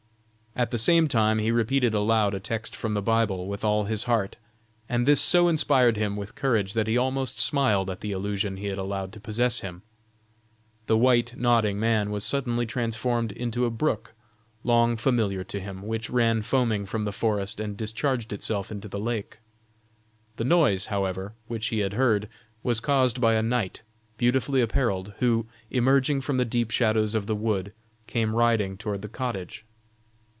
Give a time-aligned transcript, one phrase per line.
[0.53, 4.03] At the same time he repeated aloud a text from the Bible with all his
[4.03, 4.35] heart,
[4.89, 8.67] and this so inspired him with courage that he almost smiled at the illusion he
[8.67, 9.81] had allowed to possess him.
[10.87, 14.13] The white nodding man was suddenly transformed into a brook
[14.61, 18.99] long familiar to him, which ran foaming from the forest and discharged itself into the
[18.99, 19.39] lake.
[20.35, 22.27] The noise, however, which he had heard,
[22.61, 23.83] was caused by a knight
[24.17, 27.71] beautifully apparelled, who, emerging from the deep shadows of the wood,
[28.05, 29.63] came riding toward the cottage.